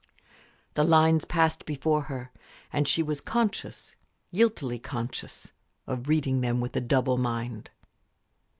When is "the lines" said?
0.73-1.25